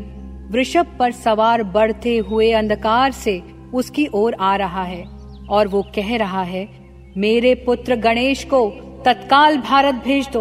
वृषभ 0.50 0.96
पर 0.98 1.12
सवार 1.12 1.62
बढ़ते 1.62 2.18
हुए 2.18 2.52
अंधकार 2.52 3.12
से 3.12 3.42
उसकी 3.74 4.06
ओर 4.14 4.34
आ 4.34 4.56
रहा 4.56 4.82
है 4.82 5.04
और 5.48 5.68
वो 5.68 5.82
कह 5.82 6.16
रहा 6.16 6.42
है, 6.42 6.68
मेरे 7.16 7.54
पुत्र 7.54 7.96
गणेश 7.96 8.44
को 8.44 8.70
तत्काल 9.08 9.56
भारत 9.58 9.94
भेज 9.94 10.26
दो। 10.28 10.40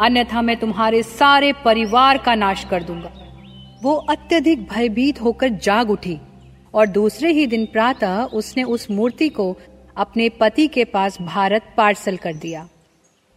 अन्यथा 0.00 0.42
मैं 0.42 0.56
तुम्हारे 0.56 1.02
सारे 1.02 1.52
परिवार 1.64 2.18
का 2.18 2.34
नाश 2.34 2.64
कर 2.64 2.82
दूँगा। 2.82 3.10
वो 3.82 3.92
अत्यधिक 4.10 4.62
भयभीत 4.68 5.20
होकर 5.22 5.48
जाग 5.58 5.90
उठी 5.90 6.16
और 6.74 6.86
दूसरे 6.86 7.32
ही 7.32 7.46
दिन 7.46 7.66
प्रातः 7.66 8.22
उसने 8.34 8.62
उस 8.62 8.90
मूर्ति 8.90 9.28
को 9.28 9.56
अपने 9.96 10.28
पति 10.28 10.66
के 10.68 10.84
पास 10.84 11.20
भारत 11.22 11.62
पार्सल 11.76 12.16
कर 12.16 12.34
दिया। 12.34 12.66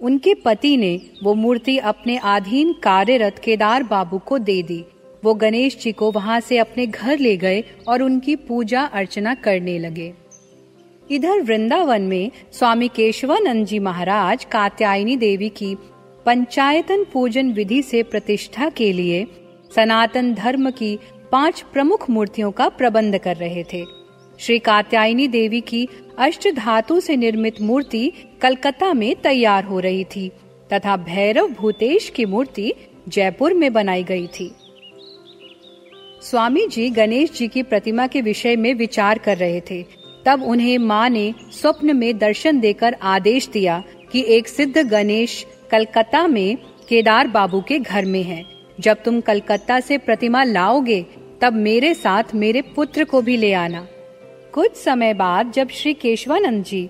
उनके 0.01 0.33
पति 0.33 0.75
ने 0.77 0.95
वो 1.23 1.33
मूर्ति 1.33 1.77
अपने 1.77 2.17
अधीन 2.17 2.73
कार्यरत 2.73 3.39
केदार 3.39 3.83
बाबू 3.83 4.17
को 4.17 4.37
दे 4.39 4.61
दी। 4.63 4.83
वो 5.23 5.33
गणेश 5.33 5.77
जी 5.81 5.91
को 5.91 6.11
वहाँ 6.11 6.39
से 6.39 6.57
अपने 6.57 6.87
घर 6.87 7.19
ले 7.19 7.37
गए 7.37 7.63
और 7.87 8.01
उनकी 8.01 8.35
पूजा 8.35 8.83
अर्चना 8.83 9.33
करने 9.33 9.77
लगे। 9.79 10.13
इधर 11.11 11.41
वृंदावन 11.41 12.01
में 12.01 12.31
स्वामी 12.51 12.87
केशवानंद 12.87 13.65
जी 13.65 13.79
महाराज 13.79 14.45
कात्यायनी 14.45 15.15
देवी 15.17 15.49
की 15.49 15.75
पंचायतन 16.25 17.03
पूजन 17.13 17.51
विधि 17.51 17.81
से 17.81 18.03
प्रतिष्ठा 18.03 18.69
के 18.69 18.91
लिए 18.93 19.25
सनातन 19.75 20.33
धर्म 20.33 20.69
की 20.71 20.97
पाँच 21.31 21.61
प्रमुख 21.73 22.09
मूर्तियों 22.09 22.51
का 22.51 22.69
प्रबंध 22.69 23.17
कर 23.17 23.35
रहे 23.35 23.63
थे। 23.63 23.83
श्री 24.39 24.59
कात्यायनी 24.59 25.27
देवी 25.27 25.61
की 25.61 25.87
अष्ट 26.17 26.47
धातु 26.55 26.99
से 26.99 27.15
निर्मित 27.15 27.61
मूर्ति 27.61 28.11
कलकत्ता 28.41 28.93
में 28.93 29.15
तैयार 29.15 29.63
हो 29.63 29.79
रही 29.79 30.03
थी, 30.05 30.29
तथा 30.73 30.97
भैरव 30.97 31.47
भूतेश 31.49 32.09
की 32.09 32.25
मूर्ति 32.25 32.73
जयपुर 33.07 33.53
में 33.53 33.71
बनाई 33.73 34.03
गई 34.03 34.27
थी। 34.27 34.51
स्वामी 36.21 36.67
जी 36.67 36.89
गणेश 36.89 37.31
जी 37.31 37.47
की 37.47 37.63
प्रतिमा 37.63 38.07
के 38.07 38.21
विषय 38.21 38.55
में 38.55 38.73
विचार 38.73 39.17
कर 39.17 39.37
रहे 39.37 39.61
थे। 39.61 39.85
तब 40.25 40.43
उन्हें 40.43 40.77
माँ 40.77 41.09
ने 41.09 41.33
स्वप्न 41.51 41.95
में 41.97 42.17
दर्शन 42.17 42.59
देकर 42.59 42.95
आदेश 43.01 43.47
दिया 43.47 43.83
कि 44.11 44.25
एक 44.27 44.47
सिद्ध 44.47 44.77
गणेश 44.77 45.45
कलकत्ता 45.71 46.27
में 46.27 46.57
केदार 46.89 47.27
बाबू 47.27 47.61
के 47.61 47.79
घर 47.79 48.05
में 48.05 48.23
है। 48.23 48.43
जब 48.79 48.97
तुम 49.05 49.21
कलकत्ता 49.21 49.79
से 49.79 49.97
प्रतिमा 49.97 50.43
लाओगे, 50.43 51.05
तब 51.41 51.53
मेरे 51.53 51.93
साथ 51.93 52.23
मेरे 52.35 52.61
पुत्र 52.61 53.03
को 53.03 53.21
भी 53.21 53.37
ले 53.37 53.53
आना। 53.53 53.87
कुछ 54.53 54.75
समय 54.75 55.13
बाद 55.13 55.51
जब 55.51 55.69
श्री 55.69 55.93
केशवानंद 55.93 56.63
जी 56.63 56.89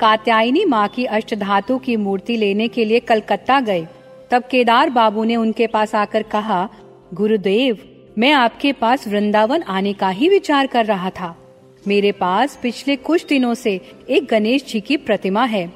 कात्यायनी 0.00 0.64
माँ 0.64 0.88
की 0.88 1.04
अष्टधातु 1.04 1.78
की 1.78 1.96
मूर्ति 1.96 2.36
लेने 2.36 2.68
के 2.68 2.84
लिए 2.84 3.00
कलकत्ता 3.00 3.60
गए, 3.60 3.86
तब 4.30 4.42
केदार 4.50 4.90
बाबू 4.90 5.24
ने 5.24 5.36
उनके 5.36 5.66
पास 5.66 5.94
आकर 5.94 6.22
कहा, 6.22 6.68
गुरुदेव, 7.14 7.78
मैं 8.18 8.32
आपके 8.32 8.72
पास 8.72 9.08
वृंदावन 9.08 9.62
आने 9.62 9.92
का 9.92 10.08
ही 10.08 10.28
विचार 10.28 10.66
कर 10.66 10.86
रहा 10.86 11.10
था। 11.10 11.45
मेरे 11.86 12.12
पास 12.12 12.58
पिछले 12.62 12.96
कुछ 12.96 13.26
दिनों 13.26 13.54
से 13.54 13.80
एक 14.10 14.26
गणेश 14.26 14.64
जी 14.64 14.80
की 14.80 14.96
प्रतिमा 14.96 15.44
है। 15.44 15.66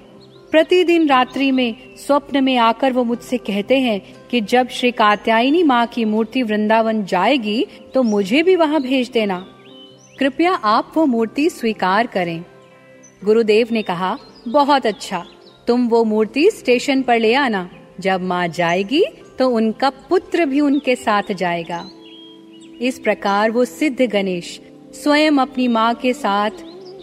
प्रतिदिन 0.50 1.08
रात्रि 1.08 1.50
में 1.50 1.96
स्वप्न 1.96 2.42
में 2.44 2.56
आकर 2.56 2.92
वो 2.92 3.04
मुझसे 3.04 3.38
कहते 3.38 3.78
हैं 3.78 4.00
कि 4.30 4.40
जब 4.40 4.68
श्री 4.68 4.90
कात्यायनी 4.92 5.62
माँ 5.62 5.86
की 5.86 6.04
मूर्ति 6.04 6.42
वृंदावन 6.42 7.04
जाएगी 7.04 7.66
तो 7.94 8.02
मुझे 8.02 8.42
भी 8.42 8.56
वहाँ 8.56 8.80
भेज 8.82 9.10
देना। 9.10 9.38
कृपया 10.18 10.52
आप 10.52 10.92
वो 10.96 11.04
मूर्ति 11.06 11.48
स्वीकार 11.50 12.06
करें। 12.06 12.44
गुरुदेव 13.24 13.68
ने 13.72 13.82
कहा, 13.82 14.16
बहुत 14.48 14.86
अच्छा। 14.86 15.24
तुम 15.66 15.88
वो 15.88 16.02
मूर्ति 16.04 16.50
स्टेशन 16.50 17.02
पर 17.02 17.18
ले 17.18 17.34
आना। 17.34 17.68
जब 18.00 18.22
माँ 18.22 18.46
जाएगी 18.48 19.04
तो 19.38 19.48
उनका 19.48 19.90
पुत्र 20.08 20.46
भी 20.46 20.60
उनके 20.60 20.94
साथ 20.96 21.32
जाएगा। 21.32 21.84
इस 22.80 22.98
प्रकार 22.98 23.50
वो 23.50 23.64
सिद्ध 23.64 24.00
गणेश 24.02 24.60
स्वयं 24.94 25.36
अपनी 25.38 25.66
माँ 25.68 25.94
के 25.94 26.12
साथ 26.12 26.50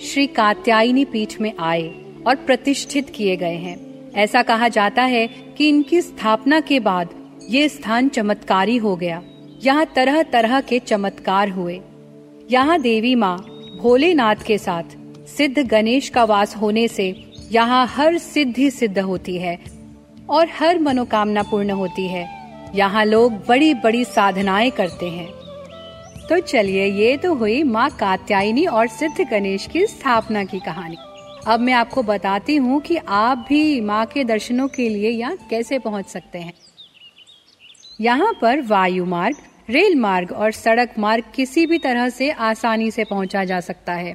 श्री 0.02 0.26
कात्यायनी 0.28 1.04
पीठ 1.06 1.40
में 1.42 1.52
आए 1.60 1.88
और 2.28 2.36
प्रतिष्ठित 2.36 3.10
किए 3.10 3.36
गए 3.36 3.56
हैं। 3.56 3.78
ऐसा 4.14 4.42
कहा 4.42 4.68
जाता 4.68 5.04
है 5.04 5.28
कि 5.28 5.70
इनकी 5.70 6.02
स्थापना 6.02 6.60
के 6.60 6.80
बाद 6.80 7.10
ये 7.50 7.70
स्थान 7.70 8.10
चमत्कारी 8.10 8.76
हो 8.78 8.96
गया। 8.96 9.22
यहाँ 9.64 9.86
तरह 9.96 10.22
तरह 10.24 10.60
के 10.62 10.80
चमत्कार 10.80 11.50
हुए। 11.50 11.80
यहाँ 12.52 12.80
देवी 12.82 13.16
माँ 13.16 13.38
भोलेनाथ 13.82 14.44
के 14.48 14.58
साथ 14.58 14.98
सिद्ध 15.28 15.58
गणेश 15.60 16.10
का 16.10 16.24
वास 16.24 16.56
होने 16.56 16.88
से 16.88 17.10
यहाँ 17.52 17.86
हर 17.88 18.18
सिद्धि 18.18 18.70
सिद्ध 18.72 19.00
होती 19.00 19.38
है 19.38 19.58
और 20.30 20.48
हर 20.60 20.80
मनोकामना 20.80 21.44
पूर्ण 21.44 21.72
होती 21.72 22.08
है। 22.08 22.28
यहाँ 22.76 23.06
लोग 23.06 23.34
बड़ी 23.48 23.74
बड़ी 23.74 24.06
साधनाएँ 24.06 24.72
करते 24.72 25.10
हैं। 25.10 25.37
तो 26.30 26.40
चलिए, 26.40 26.86
ये 26.86 27.16
तो 27.18 27.34
हुई 27.34 27.62
माँ 27.64 27.90
कात्यायनी 27.90 28.66
और 28.68 28.88
सिद्ध 28.88 29.28
गणेश 29.30 29.68
की 29.68 29.86
स्थापना 29.88 30.44
की 30.44 30.60
कहानी। 30.60 30.98
अब 31.48 31.60
मैं 31.60 31.74
आपको 31.74 32.02
बताती 32.04 32.56
हूँ 32.56 32.80
कि 32.82 32.96
आप 32.98 33.46
भी 33.50 33.82
माँ 33.82 34.06
के 34.06 34.24
दर्शनों 34.24 34.68
के 34.68 34.88
लिए 34.90 35.10
यहाँ 35.10 35.38
कैसे 35.50 35.78
पहुँच 35.80 36.06
सकते 36.06 36.40
हैं। 36.40 36.54
यहाँ 38.02 38.34
पर 38.42 38.62
वायु 38.62 39.06
मार्ग, 39.06 39.36
रेल 39.70 39.96
मार्ग 39.96 40.32
और 40.32 40.52
सड़क 40.52 40.94
मार्ग 41.00 41.24
किसी 41.36 41.66
भी 41.66 41.78
तरह 41.78 42.10
से 42.10 42.30
आसानी 42.32 42.90
से 42.92 43.04
पहुँचा 43.04 43.44
जा 43.44 43.60
सकता 43.60 43.94
है। 43.94 44.14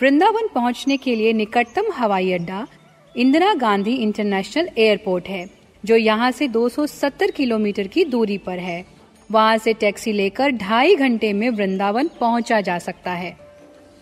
वृंदावन 0.00 0.48
पहुँचने 0.54 0.96
के 0.96 1.14
लिए 1.16 1.32
निकटतम 1.32 1.92
हवाई 1.94 2.32
अड्डा 2.32 2.66
इंदिरा 3.14 3.52
गांधी 3.54 3.94
इंटरनेशनल 3.94 4.68
एयरपोर्ट 4.78 5.28
है, 5.28 5.48
जो 5.84 5.96
यहाँ 5.96 6.30
से 6.30 6.48
270 6.48 7.30
किलोमीटर 7.30 7.86
की 7.86 8.04
दूरी 8.06 8.38
पर 8.38 8.58
है। 8.58 8.84
वहाँ 9.32 9.58
से 9.58 9.72
टैक्सी 9.72 10.12
लेकर 10.12 10.50
ढाई 10.50 10.96
घंटे 10.96 11.32
में 11.32 11.50
वृंदावन 11.50 12.08
पहुँचा 12.20 12.60
जा 12.60 12.78
सकता 12.78 13.10
है। 13.10 13.36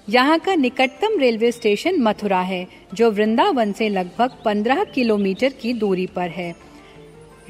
यहाँ 0.08 0.38
का 0.38 0.54
निकटतम 0.54 1.18
रेलवे 1.18 1.52
स्टेशन 1.52 2.00
मथुरा 2.02 2.40
है, 2.40 2.66
जो 2.94 3.10
वृंदावन 3.10 3.72
से 3.72 3.88
लगभग 3.88 4.30
15 4.44 4.84
किलोमीटर 4.84 5.48
की 5.48 5.72
दूरी 5.72 6.06
पर 6.06 6.28
है। 6.28 6.54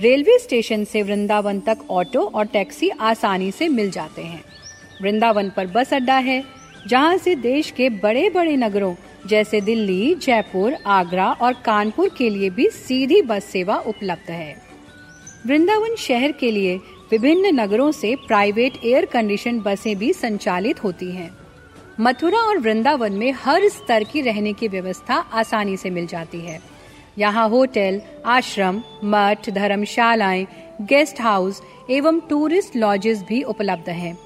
रेलवे 0.00 0.38
स्टेशन 0.38 0.84
से 0.84 1.02
वृंदावन 1.02 1.60
तक 1.60 1.78
ऑटो 1.90 2.20
और 2.20 2.46
टैक्सी 2.46 2.88
आसानी 2.88 3.50
से 3.50 3.68
मिल 3.68 3.90
जाते 3.90 4.22
हैं। 4.22 4.44
वृंदावन 5.02 5.50
पर 5.50 5.66
बस 5.66 5.94
अड्डा 5.94 6.18
है, 6.18 6.44
जहाँ 6.88 7.16
से 7.18 7.34
देश 7.34 7.70
के 7.70 7.90
बड़े 7.90 8.30
बड़े 8.30 8.56
नगरों, 8.56 8.94
जैसे 9.26 9.60
दिल्ली, 9.60 10.14
जयपुर, 10.14 10.76
आगरा 10.86 11.32
और 11.32 11.52
कानपुर 11.52 12.10
के 12.18 12.30
लिए 12.30 12.50
भी 12.50 12.68
सीधी 12.68 13.22
बस 13.22 13.44
सेवा 13.44 13.76
उपलब्ध 13.76 14.30
है। 14.30 14.56
वृंदावन 15.46 15.94
शहर 15.96 16.32
के 16.32 16.50
लिए 16.50 16.80
विभिन्न 17.10 17.54
नगरों 17.54 17.90
से 17.92 18.14
प्राइवेट 18.26 18.72
एयर 18.84 19.04
कंडीशन 19.04 19.60
बसें 19.60 19.96
भी 19.98 20.12
संचालित 20.12 20.82
होती 20.84 21.10
हैं। 21.10 21.30
मथुरा 22.00 22.38
और 22.38 22.58
वृंदावन 22.58 23.12
में 23.12 23.30
हर 23.34 23.68
स्तर 23.68 24.04
की 24.04 24.20
रहने 24.20 24.52
की 24.52 24.68
व्यवस्था 24.68 25.14
आसानी 25.14 25.76
से 25.76 25.90
मिल 25.90 26.06
जाती 26.06 26.40
है 26.40 26.60
यहाँ 27.18 27.48
होटल, 27.48 28.00
आश्रम, 28.26 28.82
मठ, 29.04 29.50
धर्मशालाएँ, 29.50 30.46
गेस्ट 30.82 31.20
हाउस 31.20 31.62
एवं 31.90 32.20
टूरिस्ट 32.20 32.76
लॉजेस 32.76 33.22
भी 33.22 33.42
उपलब्ध 33.42 33.88
हैं। 33.88 34.16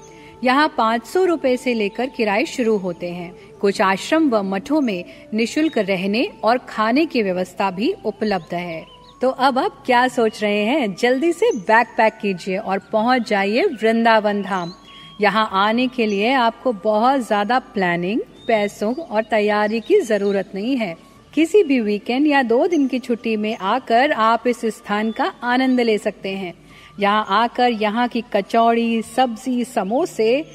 यहाँ 0.43 0.73
पाँच 0.77 1.05
सौ 1.05 1.23
रूपए 1.25 1.55
से 1.57 1.73
लेकर 1.73 2.09
किराए 2.09 2.45
शुरू 2.45 2.77
होते 2.77 3.11
हैं 3.11 3.33
कुछ 3.61 3.81
आश्रम 3.81 4.29
व 4.29 4.41
मठों 4.43 4.81
में 4.81 5.03
निशुल्क 5.33 5.77
रहने 5.77 6.27
और 6.43 6.57
खाने 6.69 7.05
की 7.05 7.21
व्यवस्था 7.23 7.71
भी 7.71 7.93
उपलब्ध 8.05 8.53
है 8.53 8.85
तो 9.23 9.29
अब 9.29 9.57
आप 9.59 9.75
क्या 9.85 10.07
सोच 10.07 10.41
रहे 10.41 10.63
हैं? 10.65 10.95
जल्दी 10.95 11.31
से 11.33 11.51
बैग 11.57 11.87
पैक 11.97 12.13
कीजिए 12.21 12.57
और 12.57 12.79
पहुँच 12.91 13.27
जाइए 13.27 13.63
वृंदावन 13.65 14.41
धाम। 14.41 14.73
यहाँ 15.21 15.47
आने 15.53 15.87
के 15.87 16.05
लिए 16.05 16.31
आपको 16.33 16.73
बहुत 16.83 17.21
ज़्यादा 17.21 17.59
प्लानिंग 17.59 18.21
पैसों 18.47 18.93
और 18.95 19.23
तैयारी 19.23 19.79
की 19.79 19.99
ज़रूरत 20.01 20.51
नहीं 20.55 20.75
है। 20.77 20.95
किसी 21.33 21.63
भी 21.63 21.79
वीकेंड 21.79 22.27
या 22.27 22.41
दो 22.43 22.67
दिन 22.67 22.87
की 22.87 22.99
छुट्टी 22.99 23.35
में 23.37 23.55
आकर 23.57 24.11
आप 24.11 24.47
इस 24.47 24.65
स्थान 24.77 25.11
का 25.11 25.31
आनंद 25.43 25.81
ले 25.81 25.97
सकते 25.97 26.29
हैं। 26.29 26.53
यहाँ 26.99 27.25
आकर 27.29 27.71
यहाँ 27.71 28.07
की 28.07 28.23
कचौड़ी, 28.33 29.01
सब्ज़ी, 29.15 29.63
समोसे, 29.65 30.45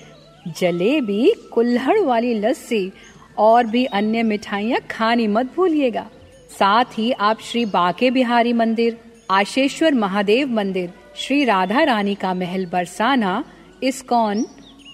जलेबी, 0.50 1.32
कुल्हड़ 1.52 1.98
वाली 2.00 2.34
लस्सी 2.34 2.92
और 3.38 3.66
भी 3.66 3.84
अन्य 3.84 4.22
मिठाइयाँ 4.25 4.80
खानी 4.90 5.26
मत 5.28 5.54
भूलिएगा। 5.56 6.06
साथ 6.50 6.85
ही 6.99 7.11
आप 7.12 7.40
श्री 7.40 7.64
बाके 7.64 8.11
बिहारी 8.11 8.52
मंदिर, 8.52 8.97
आशेश्वर 9.31 9.95
महादेव 9.95 10.49
मंदिर, 10.49 10.93
श्री 11.17 11.45
राधा 11.45 11.83
रानी 11.83 12.14
का 12.14 12.33
महल 12.35 12.67
बरसाना, 12.67 13.45
इस्कॉन, 13.83 14.43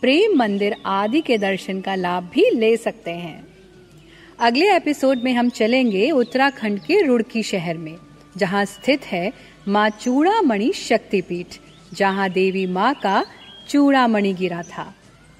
प्रेम 0.00 0.36
मंदिर 0.38 0.76
आदि 0.86 1.20
के 1.20 1.38
दर्शन 1.38 1.80
का 1.80 1.94
लाभ 1.94 2.30
भी 2.34 2.48
ले 2.50 2.76
सकते 2.76 3.10
हैं। 3.10 3.46
अगले 4.38 4.74
एपिसोड 4.76 5.18
में 5.18 5.32
हम 5.34 5.48
चलेंगे 5.48 6.10
उत्तराखंड 6.10 6.80
के 6.80 7.00
रुड़की 7.02 7.42
शहर 7.42 7.76
में, 7.76 7.96
जहाँ 8.36 8.64
स्थित 8.64 9.06
है 9.06 9.32
माँ 9.68 9.88
चूड़ामणि 9.90 10.72
शक्तिपीठ, 10.72 11.46
जहाँ 11.92 12.28
देवी 12.30 12.66
माँ 12.66 12.94
का 12.94 13.24
चूड़ामणि 13.68 14.32
गिरा 14.32 14.62
था। 14.62 14.94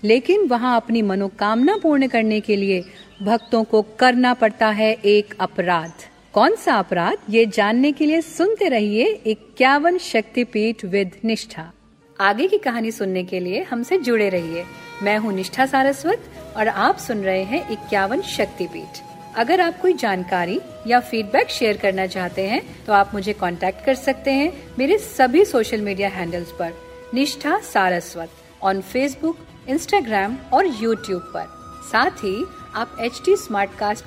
लेकिन 0.05 0.47
वहाँ 0.49 0.77
अपनी 0.77 1.03
मनोकामना 1.03 1.77
पूर्ण 1.83 2.07
करने 2.07 2.41
के 2.41 2.57
लिए 2.57 2.83
भक्तों 3.23 3.63
को 3.65 3.83
करना 3.99 4.33
पड़ता 4.35 4.69
है 4.71 4.93
एक 4.93 5.35
अपराध। 5.41 5.93
कौन 6.35 6.57
सा 6.57 6.75
अपराध? 6.75 7.19
ये 7.31 7.47
जानने 7.47 7.93
के 7.93 8.07
लिए 8.07 8.21
सुनते 8.21 8.69
रहिए 8.69 9.05
इक्यावन 9.27 9.99
शक्तिपीठ 9.99 10.85
विद 10.85 11.13
निष्ठा। 11.25 11.71
आगे 12.17 12.47
की 12.49 12.59
कहानी 12.59 12.91
सुनने 12.91 13.25
के 13.25 13.41
लिए 13.41 13.63
हमसे 13.63 13.99
जुड़े 13.99 14.29
रहिए। 14.29 14.65
मैं 15.03 15.17
हूँ 15.19 15.33
निष्ठा 15.33 15.67
सारस्वत 15.67 16.31
और 16.57 16.69
आप 16.69 16.99
सुन 16.99 17.23
रहे 17.23 17.43
हैं 17.45 17.69
इक्यावन 17.71 18.21
शक्तिपीठ। 18.29 19.01
अगर 19.37 19.61
आप 19.61 19.81
कोई 19.81 19.93
जानकारी 19.95 20.59
या 20.87 21.01
फीडबैक 21.01 21.51
शेयर 21.51 21.77
करना 21.77 22.07
चाहते 22.07 22.47
हैं 22.49 22.63
तो 22.87 22.93
आप 22.93 23.15
मुझे 23.15 23.33
कांटेक्ट 23.33 23.85
कर 23.87 23.95
सकते 23.95 24.33
हैं 24.33 24.53
मेरे 24.79 24.99
सभी 24.99 25.45
सोशल 25.45 25.81
मीडिया 25.81 26.09
हैंडल्स 26.11 26.53
पर। 26.59 26.73
Nishtha 27.15 27.59
Saraswat 27.65 28.31
on 28.63 28.81
Facebook 28.83 29.37
Instagram 29.69 30.37
और 30.53 30.67
यूट्यूब 30.67 31.23
पर। 31.23 31.47
साथ 31.93 32.11
ही, 32.11 32.47
आप 32.75 32.97
एच 33.01 33.23
टी 33.25 33.37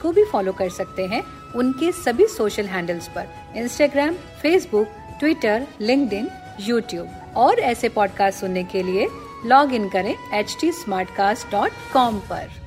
को 0.01 0.11
भी 0.11 0.23
फॉलो 0.23 0.53
कर 0.53 0.69
सकते 0.69 1.05
हैं 1.05 1.23
उनके 1.55 1.91
सभी 1.91 2.27
सोशल 2.27 2.65
हैंडल्स 2.65 3.07
पर। 3.07 3.27
Instagram 3.55 4.13
Facebook 4.13 4.87
Twitter 5.19 5.67
link 5.81 6.31
YouTube 6.59 7.33
और 7.35 7.59
ऐसे 7.59 7.89
पॉडकास्ट 7.89 8.39
सुनने 8.39 8.63
के 8.63 8.83
लिए 8.83 9.07
लॉग 9.45 9.73
इन 9.73 9.89
करें 9.89 10.15
एच 10.33 10.57
टी 10.61 10.71
पर। 12.29 12.66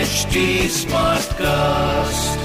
H 0.00 0.36
Smartcast 1.40 2.39